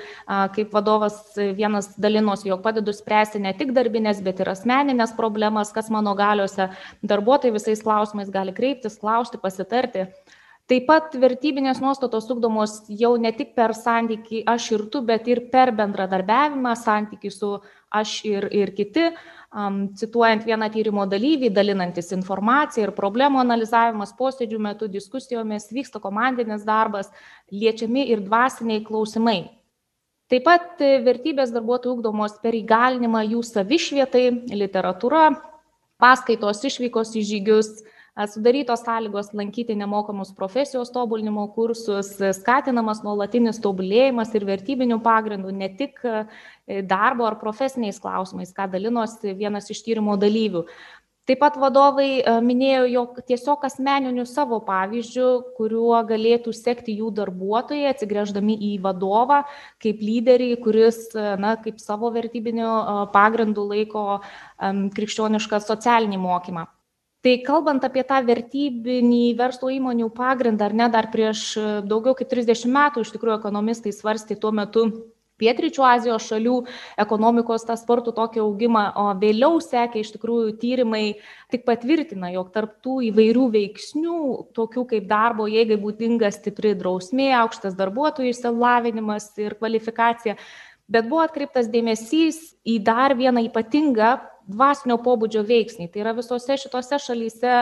[0.60, 5.88] kaip vadovas vienas dalinosi, jog padedu spręsti ne tik darbinės, bet ir asmeninės problemas, kas
[5.88, 6.68] mano galiuose.
[7.00, 10.10] Darbuotojai visais klausimais gali kreiptis, klausti, pasitarti.
[10.72, 15.42] Taip pat vertybinės nuostatos ugdomos jau ne tik per santyki aš ir tu, bet ir
[15.52, 17.58] per bendradarbiavimą, santyki su
[17.92, 19.10] aš ir, ir kiti.
[19.54, 26.64] Um, cituojant vieną tyrimo dalyvį, dalinantis informaciją ir problemų analizavimas posėdžių metu, diskusijomis vyksta komandinis
[26.66, 27.12] darbas,
[27.52, 29.42] liečiami ir dvasiniai klausimai.
[30.32, 34.24] Taip pat vertybės darbuotojų ugdomos per įgalinimą jų savišvietai,
[34.56, 35.28] literatūra,
[36.02, 37.76] paskaitos, išvykos į žygius,
[38.16, 45.98] sudarytos sąlygos lankyti nemokamus profesijos tobulinimo kursus, skatinamas nuolatinis tobulėjimas ir vertybinių pagrindų, ne tik
[46.06, 46.26] e,
[46.86, 50.68] darbo ar profesiniais klausimais, ką dalinosi vienas iš tyrimo dalyvių.
[51.24, 58.58] Taip pat vadovai minėjo, jog tiesiog asmeniniu savo pavyzdžiu, kuriuo galėtų sekti jų darbuotojai, atsigrėždami
[58.68, 59.40] į vadovą
[59.80, 62.68] kaip lyderį, kuris, na, kaip savo vertybiniu
[63.16, 64.06] pagrindu laiko
[64.60, 66.68] krikščionišką socialinį mokymą.
[67.24, 72.28] Tai kalbant apie tą vertybinį verslo įmonių pagrindą, ar ne, dar prieš e, daugiau kaip
[72.34, 74.90] 30 metų iš tikrųjų ekonomistai svarstė tuo metu
[75.40, 76.58] Pietričių Azijos šalių
[77.00, 81.04] ekonomikos tą spartų tokį augimą, o vėliau sekė iš tikrųjų tyrimai
[81.52, 84.20] tik patvirtina, jog tarptų įvairių veiksnių,
[84.60, 90.36] tokių kaip darbo jėgai būdinga stipri drausmė, aukštas darbuotojų išsilavinimas ir kvalifikacija,
[90.92, 94.14] bet buvo atkreiptas dėmesys į dar vieną ypatingą
[94.50, 95.90] dvasinio pobūdžio veiksniai.
[95.92, 97.54] Tai yra visose šitose šalyse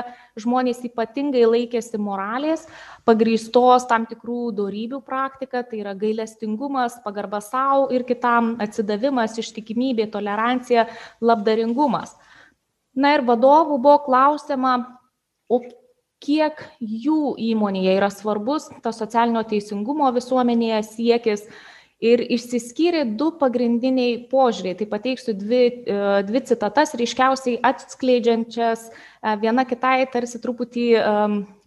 [0.42, 2.66] žmonės ypatingai laikėsi moralės,
[3.08, 10.88] pagrįstos tam tikrų darybių praktika, tai yra gailestingumas, pagarba savo ir kitam, atsidavimas, ištikimybė, tolerancija,
[11.22, 12.16] labdaringumas.
[12.98, 14.76] Na ir vadovų buvo klausima,
[15.48, 15.62] o
[16.22, 21.46] kiek jų įmonėje yra svarbus tas socialinio teisingumo visuomenėje siekis,
[22.02, 24.78] ir išsiskyrė du pagrindiniai požiūriai.
[24.80, 30.88] Tai pateiksiu dvi, e, dvi citatas ryškiausiai atskleidžiančias e, viena kitai tarsi truputį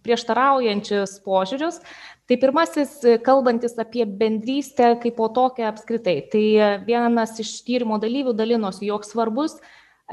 [0.05, 1.79] prieštaraujančius požiūrius.
[2.25, 6.19] Tai pirmasis, kalbantis apie bendrystę kaip po tokią apskritai.
[6.31, 6.45] Tai
[6.87, 9.59] vienas iš tyrimo dalyvių dalinosi, jog svarbus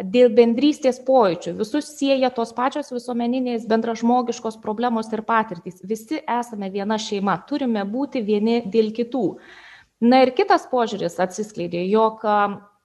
[0.00, 1.56] dėl bendrystės pojūčių.
[1.58, 5.82] Visus sieja tos pačios visuomeninės bendražmogiškos problemos ir patirtys.
[5.84, 9.26] Visi esame viena šeima, turime būti vieni dėl kitų.
[10.02, 12.24] Na ir kitas požiūris atsiskleidė, jog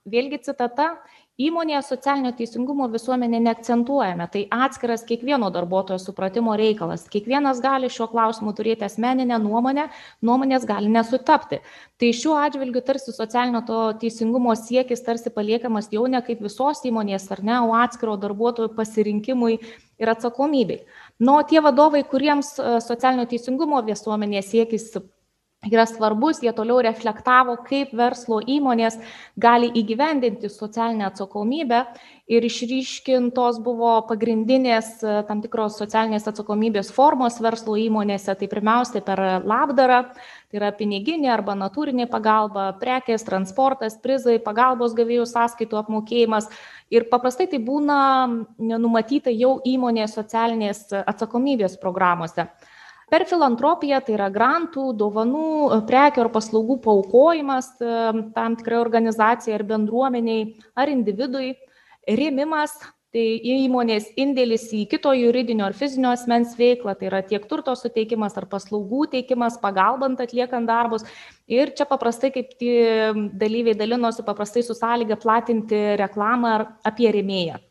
[0.06, 0.92] vėlgi citata,
[1.38, 7.08] įmonėje socialinio teisingumo visuomenė neakcentuojame, tai atskiras kiekvieno darbuotojo supratimo reikalas.
[7.10, 9.88] Kiekvienas gali šiuo klausimu turėti asmeninę nuomonę,
[10.22, 11.60] nuomonės gali nesutapti.
[11.98, 17.30] Tai šiuo atžvilgiu tarsi socialinio to teisingumo siekis tarsi paliekamas jau ne kaip visos įmonės
[17.34, 19.60] ar ne, o atskiro darbuotojo pasirinkimui
[19.98, 20.84] ir atsakomybei.
[21.18, 24.92] Nu, tie vadovai, kuriems socialinio teisingumo visuomenė siekis
[25.66, 28.98] yra svarbus, jie toliau reflektavo, kaip verslo įmonės
[29.40, 31.80] gali įgyvendinti socialinę atsakomybę
[32.30, 39.18] ir išryškintos buvo pagrindinės e, tam tikros socialinės atsakomybės formos verslo įmonėse, tai pirmiausia per
[39.42, 40.04] labdarą,
[40.46, 46.46] tai yra piniginė arba natūrinė pagalba, prekės, transportas, prizai, pagalbos gavėjų sąskaitų apmokėjimas
[46.94, 48.00] ir paprastai tai būna
[48.62, 52.46] numatyta jau įmonės socialinės atsakomybės programuose.
[53.08, 57.94] Per filantropiją tai yra grantų, dovanų, prekių ar paslaugų paukojimas e,
[58.36, 60.44] tam tikrai organizacijai ar bendruomeniai
[60.76, 61.54] ar individui,
[62.04, 62.76] rėmimas
[63.08, 68.36] Tai įmonės indėlis į kito juridinio ar fizinio asmens veiklą, tai yra tiek turto suteikimas
[68.36, 71.06] ar paslaugų teikimas, pagalbant atliekant darbus.
[71.48, 72.52] Ir čia paprastai, kaip
[73.40, 76.52] dalyviai dalinosi, paprastai su sąlyga platinti reklamą
[76.84, 77.62] apie rėmėją.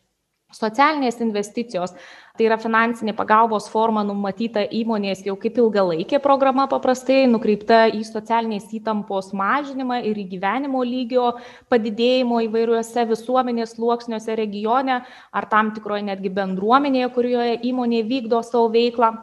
[0.48, 1.90] Socialinės investicijos
[2.38, 8.70] tai yra finansinė pagalbos forma numatyta įmonės jau kaip ilgalaikė programa paprastai nukreipta į socialinės
[8.78, 11.34] įtampos mažinimą ir į gyvenimo lygio
[11.68, 19.18] padidėjimo įvairiuose visuomenės sluoksniuose regione ar tam tikroje netgi bendruomenėje, kurioje įmonė vykdo savo veiklą.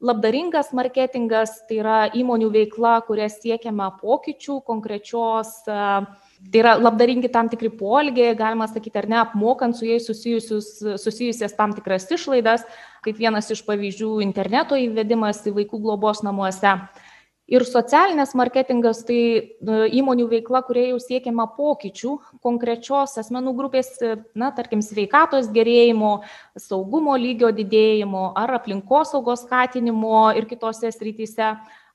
[0.00, 6.08] Labdaringas marketingas tai yra įmonių veikla, kuria siekiama pokyčių konkrečios uh,
[6.50, 11.72] Tai yra labdaringi tam tikri polgiai, galima sakyti, ar ne, apmokant su jais susijusias tam
[11.76, 12.66] tikras išlaidas,
[13.04, 16.74] kaip vienas iš pavyzdžių interneto įvedimas į vaikų globos namuose.
[17.52, 19.44] Ir socialinės marketingas tai e,
[19.98, 23.90] įmonių veikla, kurie jau siekiama pokyčių konkrečios asmenų grupės,
[24.38, 26.22] na, tarkim, sveikatos gerėjimo,
[26.56, 31.50] saugumo lygio didėjimo ar aplinkosaugos skatinimo ir kitose srityse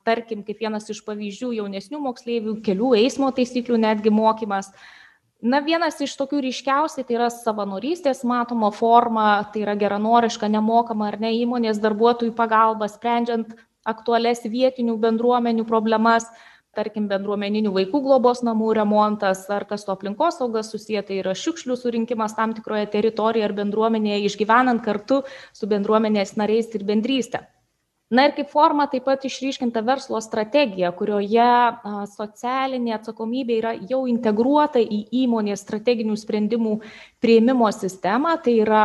[0.07, 4.71] tarkim, kaip vienas iš pavyzdžių jaunesnių moksleivių, kelių eismo taisyklių netgi mokymas.
[5.37, 11.19] Na, vienas iš tokių ryškiausiai tai yra savanorystės matomo forma, tai yra geranoriška, nemokama ar
[11.21, 13.51] ne įmonės darbuotojų pagalba, sprendžiant
[13.87, 16.25] aktualias vietinių bendruomenių problemas,
[16.77, 22.37] tarkim, bendruomeninių vaikų globos namų remontas ar kas to aplinkosaugas susiję, tai yra šiukšlių surinkimas
[22.37, 25.21] tam tikroje teritorijoje ar bendruomenėje, išgyvenant kartu
[25.53, 27.45] su bendruomenės nariais ir bendrystė
[28.09, 31.47] na ir kaip forma taip pat išryškinta verslo strategija kurioje
[32.13, 36.77] socialinė atsakomybė yra jau integruota į įmonės strateginių sprendimų
[37.23, 38.37] priėmimo sistemą.
[38.43, 38.83] Tai yra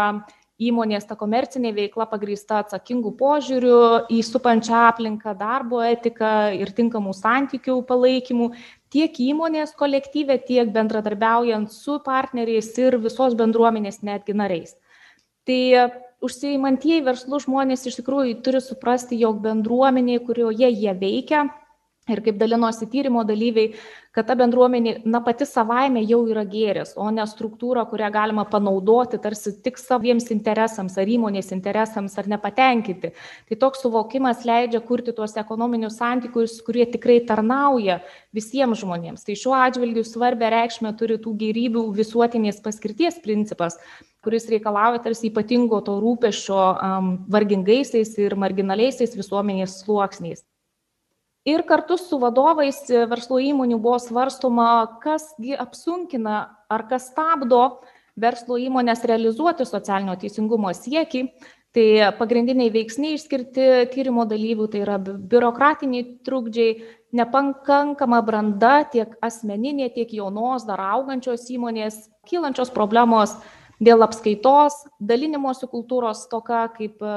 [0.62, 3.78] įmonės ta komercinė veikla pagrįsta atsakingu požiūriu
[4.12, 8.52] į supančią aplinką darbo etiką ir tinkamų santykių palaikymu
[8.92, 14.76] tiek įmonės kolektyve tiek bendradarbiaujant su partneriais ir visos bendruomenės netgi nariais.
[15.46, 15.62] Tai
[16.22, 21.46] užsiimantieji verslu žmonės iš tikrųjų turi suprasti, jog bendruomeniai, kurioje jie veikia,
[22.10, 23.76] ir kaip dalinosi tyrimo dalyviai,
[24.12, 29.20] kad ta bendruomenė, na pati savaime jau yra gėris, o ne struktūra, kurią galima panaudoti
[29.22, 33.12] tarsi tik saviems interesams ar įmonės interesams ar nepatenkinti.
[33.48, 38.00] Tai toks suvokimas leidžia kurti tuos ekonominius santykius, kurie tikrai tarnauja
[38.34, 39.24] visiems žmonėms.
[39.24, 43.78] Tai šiuo atžvilgiu svarbę reikšmę turi tų gerybių visuotinės paskirties principas,
[44.26, 50.42] kuris reikalauja tarsi ypatingo to rūpešio um, vargingaisiais ir marginaliaisiais visuomenės sluoksniais
[51.44, 56.36] ir kartu su vadovais verslo įmonių buvo svarstoma kas apsunkina
[56.70, 57.82] ar kas stabdo
[58.16, 61.28] verslo įmones realizuoti socialinio teisingumo siekį.
[61.72, 61.84] Tai
[62.18, 66.74] pagrindiniai veiksniai išskirti tyrimo dalyvių tai yra biurokratiniai trukdžiai
[67.16, 71.96] nepakankama branda tiek asmeninė tiek jaunos dar augančios įmonės
[72.28, 73.38] kylančios problemos
[73.82, 77.14] dėl apskaitos dalinimosi kultūros stoka kaip e,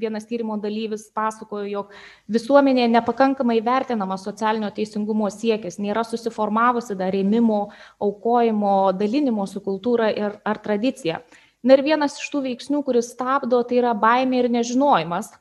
[0.00, 1.94] vienas tyrimo dalyvis pasakojo jog
[2.32, 7.66] visuomenėje nepakankamai vertinamas socialinio teisingumo siekis nėra susiformavusi dar rėmimo
[8.02, 11.20] aukojimo dalinimosi kultūra ir ar tradicija.
[11.66, 15.32] Na ir vienas iš tų veiksnių kuris stabdo tai yra baimė ir nežinojimas.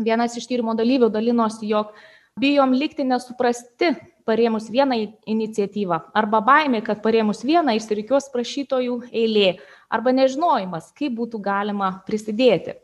[0.00, 1.92] Vienas iš tyrimo dalyvių dalinosi jog
[2.40, 3.92] bijom likti nesuprasti
[4.30, 4.96] parėmus vieną
[5.34, 9.56] iniciatyvą arba baimė kad parėmus vieną išsirikiuos prašytojų eilė
[9.90, 12.78] arba nežinojimas, kaip būtų galima prisidėti.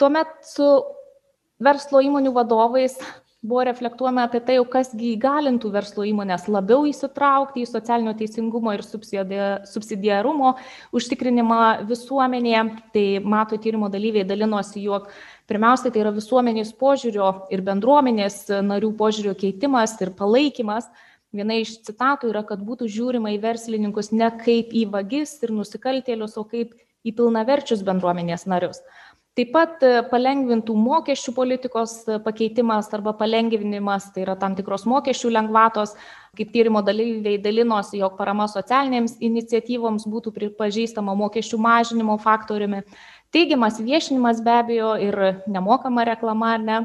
[0.00, 0.66] Tuomet su
[1.60, 2.96] verslo įmonių vadovais
[3.42, 10.54] buvo reflektuojama apie tai, kasgi įgalintų verslo įmonės labiau įsitraukti į socialinio teisingumo ir subsidiarumo
[10.96, 12.64] užtikrinimą visuomenėje.
[12.92, 15.08] Tai mato tyrimo dalyviai dalinosi, jog
[15.48, 20.90] pirmiausia tai yra visuomenės požiūrio ir bendruomenės narių požiūrio keitimas ir palaikymas
[21.32, 26.36] viena iš citatų yra kad būtų žiūrima į verslininkus ne kaip į vagis ir nusikaltėlius
[26.40, 26.74] o kaip
[27.06, 28.82] į pilnaverčius bendruomenės narius
[29.38, 35.30] taip pat e, palengvintų mokesčių politikos e, pakeitimas arba palengvinimas tai yra tam tikros mokesčių
[35.36, 35.94] lengvatos.
[36.38, 42.84] Kaip tyrimo dalyviai dalinosi jog parama socialinėms iniciatyvoms būtų pripažįstama mokesčių mažinimo faktoriumi.
[43.34, 45.18] Teigiamas viešinimas be abejo ir
[45.50, 46.78] nemokama reklama ar ne?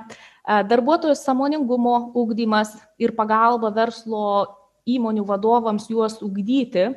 [0.46, 4.26] Darbuotojų sąmoningumo ugdymas ir pagalba verslo
[4.86, 6.92] įmonių vadovams juos ugdyti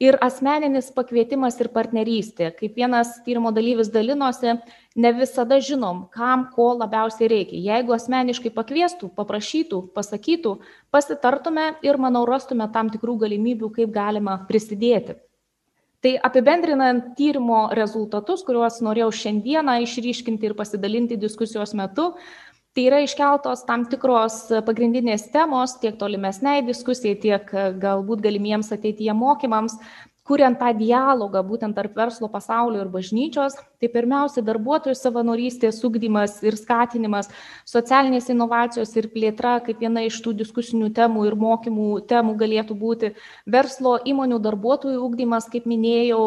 [0.00, 2.50] ir asmeninis pakvietimas ir partnerystė.
[2.56, 4.56] Kaip vienas tyrimo dalyvis dalinosi,
[4.96, 7.60] ne visada žinom, kam ko labiausiai reikia.
[7.68, 10.56] Jeigu asmeniškai pakviestų, paprašytų, pasakytų,
[10.90, 15.20] pasitartume ir, manau, rastume tam tikrų galimybių, kaip galima prisidėti.
[16.00, 22.14] Tai apibendrinant tyrimo rezultatus, kuriuos norėjau šiandieną išryškinti ir pasidalinti diskusijos metu,
[22.80, 27.50] tai yra iškeltos tam tikros pagrindinės temos tiek tolimesnei diskusijai tiek
[27.82, 29.76] galbūt galimiems ateityje mokymams
[30.30, 36.56] kuriant tą dialogą būtent tarp verslo pasaulio ir bažnyčios, tai pirmiausia darbuotojų savanorystės ugdymas ir
[36.60, 37.30] skatinimas,
[37.68, 43.12] socialinės inovacijos ir plėtra, kaip viena iš tų diskusinių temų ir mokymų temų galėtų būti,
[43.50, 46.22] verslo įmonių darbuotojų ugdymas, kaip minėjau,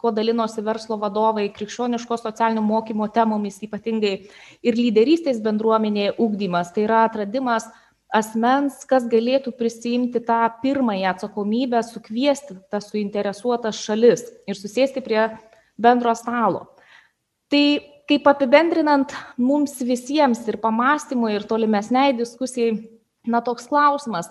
[0.00, 4.14] kuo dalinosi verslo vadovai, krikščioniško socialinio mokymo temomis ypatingai
[4.62, 7.66] ir lyderystės bendruomenėje ugdymas, tai yra atradimas
[8.14, 15.26] asmens, kas galėtų prisimti tą pirmąją atsakomybę, sukviesti tas suinteresuotas šalis ir susėsti prie
[15.80, 16.68] bendro stalo.
[17.50, 17.64] Tai
[18.08, 22.76] kaip apibendrinant mums visiems ir pamastymui, ir tolimesniai diskusijai,
[23.26, 24.28] na toks klausimas,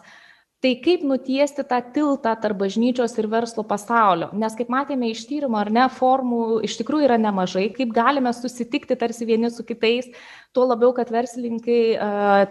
[0.64, 4.30] tai kaip nutiesti tą tiltą tarp bažnyčios ir verslo pasaulio?
[4.32, 7.66] Nes kaip matėme iš tyrimo ar ne formų iš tikrųjų yra nemažai.
[7.76, 10.08] Kaip galime susitikti tarsi vieni su kitais
[10.56, 11.82] tuo labiau kad verslininkai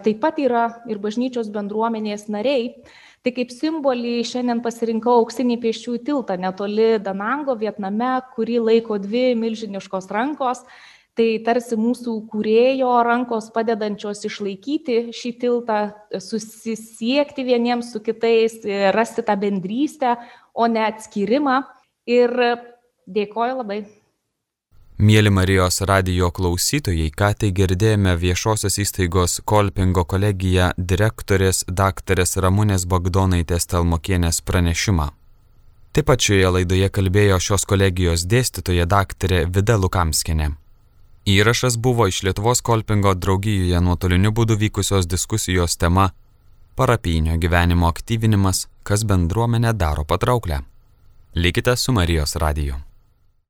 [0.05, 2.75] taip pat yra ir bažnyčios bendruomenės nariai.
[3.23, 10.11] Tai kaip simbolį šiandien pasirinkau auksinį pėsčiųjų tiltą netoli Danango, Vietname, kurį laiko dvi milžiniškos
[10.11, 10.65] rankos
[11.17, 15.79] tai tarsi mūsų kūrėjo rankos padedančios išlaikyti šį tiltą,
[16.17, 18.59] susisiekti vieniems su kitais,
[18.95, 20.15] rasti tą bendrystę,
[20.53, 21.63] o ne atskirimą.
[22.03, 22.33] Ir
[23.07, 23.83] dėkoju labai.
[25.03, 33.71] Mėly Marijos radio klausytojai, ką tai girdėjome viešosios įstaigos Kolpingo kolegija direktorės daktarės Ramūnės Bagdonaitės
[33.71, 35.09] Talmokienės pranešimą.
[35.93, 40.51] Taip pat šioje laidoje kalbėjo šios kolegijos dėstytoja daktarė Vida Lukamskinė.
[41.25, 46.09] Įrašas buvo iš Lietuvos kolpingo draugijoje nuotoliniu būdu vykusios diskusijos tema
[46.75, 50.59] Parapinio gyvenimo aktyvinimas, kas bendruomenę daro patrauklę.
[51.35, 52.75] Likite su Marijos radiju.